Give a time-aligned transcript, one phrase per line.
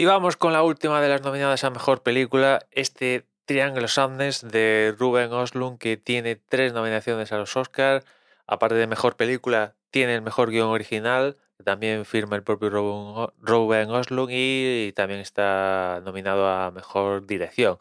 [0.00, 4.94] Y vamos con la última de las nominadas a mejor película, este Triángulo Sadness de
[4.96, 8.06] Ruben Oslund, que tiene tres nominaciones a los Oscars.
[8.46, 14.30] Aparte de mejor película, tiene el mejor guion original, también firma el propio Ruben Oslund,
[14.30, 17.76] y también está nominado a mejor dirección.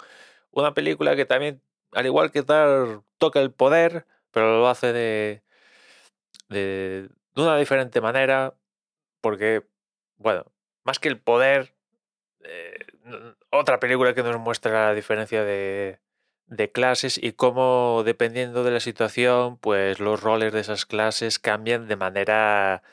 [0.49, 1.61] Una película que también,
[1.91, 5.43] al igual que tal, toca el poder, pero lo hace de,
[6.49, 8.55] de, de una diferente manera,
[9.21, 9.67] porque,
[10.17, 10.45] bueno,
[10.83, 11.76] más que el poder,
[12.47, 12.77] eh,
[13.49, 15.99] otra película que nos muestra la diferencia de,
[16.73, 21.95] clases y cómo dependiendo de la situación, pues los roles de esas clases cambian de
[21.97, 22.83] manera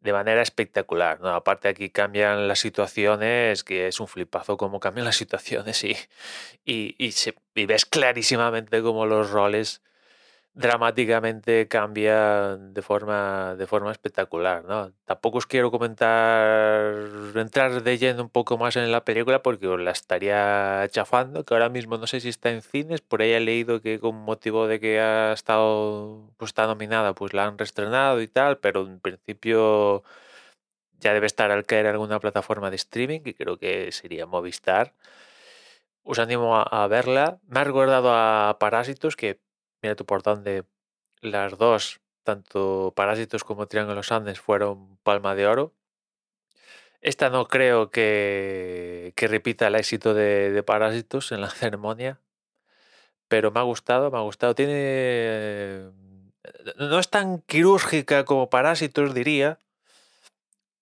[0.00, 1.18] de manera espectacular.
[1.24, 5.96] Aparte aquí cambian las situaciones, que es un flipazo cómo cambian las situaciones y,
[6.64, 9.82] y, y, ves clarísimamente cómo los roles
[10.54, 14.64] dramáticamente cambia de forma, de forma espectacular.
[14.64, 14.92] ¿no?
[15.04, 16.92] Tampoco os quiero comentar,
[17.40, 21.54] entrar de lleno un poco más en la película porque os la estaría chafando, que
[21.54, 24.66] ahora mismo no sé si está en cines, por ahí he leído que con motivo
[24.66, 29.00] de que ha estado, pues está nominada, pues la han reestrenado y tal, pero en
[29.00, 30.04] principio
[31.00, 34.94] ya debe estar al caer alguna plataforma de streaming, que creo que sería Movistar.
[36.02, 37.40] Os animo a, a verla.
[37.48, 39.40] Me ha recordado a Parásitos, que
[39.82, 40.64] mira tú por dónde
[41.20, 45.72] las dos, tanto Parásitos como Triángulos Andes, fueron palma de oro.
[47.04, 52.18] Esta no creo que, que repita el éxito de, de, Parásitos en la ceremonia,
[53.28, 54.54] pero me ha gustado, me ha gustado.
[54.54, 55.90] Tiene.
[56.78, 59.58] No es tan quirúrgica como Parásitos, diría,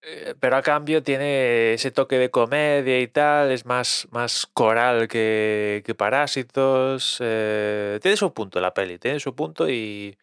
[0.03, 5.09] eh, pero a cambio tiene ese toque de comedia y tal, es más, más coral
[5.09, 7.19] que, que Parásitos.
[7.20, 10.17] Eh, tiene su punto la peli, tiene su punto y,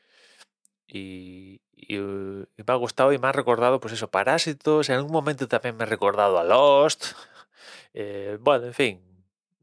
[0.92, 4.90] y, y, me ha gustado y me ha recordado, pues eso, Parásitos.
[4.90, 7.06] En algún momento también me ha recordado a Lost.
[7.94, 9.02] Eh, bueno, en fin.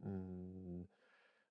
[0.01, 0.81] Mm,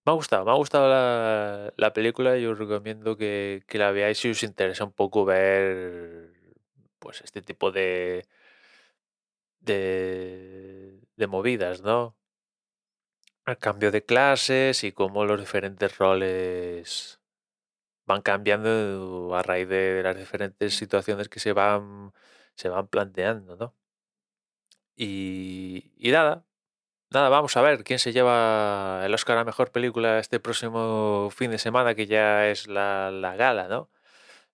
[0.05, 3.91] me ha gustado, me ha gustado la, la película y os recomiendo que, que la
[3.91, 6.33] veáis si os interesa un poco ver
[6.99, 8.27] pues este tipo de,
[9.61, 12.15] de, de movidas, ¿no?
[13.45, 17.19] El cambio de clases y cómo los diferentes roles
[18.05, 22.13] van cambiando a raíz de las diferentes situaciones que se van,
[22.55, 23.75] se van planteando, ¿no?
[24.95, 26.45] Y, y nada,
[27.11, 31.51] nada, vamos a ver quién se lleva el Oscar a Mejor Película este próximo fin
[31.51, 33.89] de semana, que ya es la, la gala, ¿no?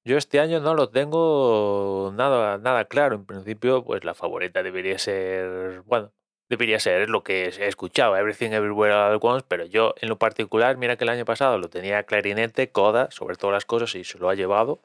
[0.03, 3.15] Yo este año no lo tengo nada, nada claro.
[3.15, 6.13] En principio, pues la favorita debería ser, bueno,
[6.51, 10.17] debería ser lo que he escuchado, Everything Everywhere All at Once, pero yo en lo
[10.19, 14.03] particular, mira que el año pasado lo tenía clarinete, coda, sobre todas las cosas y
[14.03, 14.81] se lo ha llevado.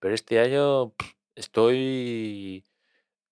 [0.00, 0.92] Pero este año
[1.36, 2.64] estoy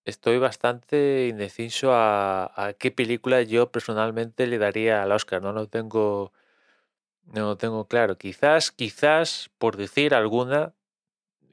[0.05, 5.43] estoy bastante indeciso a, a qué película yo personalmente le daría al Oscar.
[5.43, 6.33] No lo tengo
[7.27, 8.19] no lo tengo claro.
[8.19, 10.75] Quizás, quizás, por decir alguna,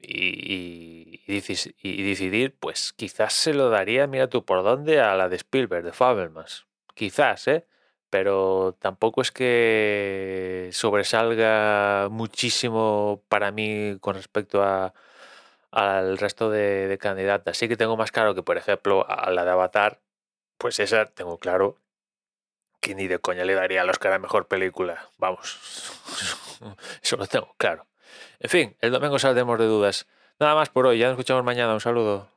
[0.06, 5.84] y, decidir, pues quizás se lo daría, mira tú por dónde, a la de Spielberg,
[5.84, 6.66] de Fabelmans.
[6.94, 7.66] Quizás, ¿eh?
[8.10, 14.94] Pero tampoco es que sobresalga muchísimo para mí con respecto a,
[15.72, 17.56] al resto de, candidatas.
[17.58, 20.00] Sí que tengo más claro que, por ejemplo, a la de Avatar,
[20.58, 21.78] pues esa tengo claro
[22.80, 25.08] que ni de coña le daría al Oscar a Mejor Película.
[25.18, 25.58] Vamos,
[27.02, 27.86] eso lo tengo claro.
[28.40, 30.06] En fin, el domingo saldremos de dudas.
[30.40, 31.74] Nada más por hoy, ya nos escuchamos mañana.
[31.74, 32.33] Un saludo.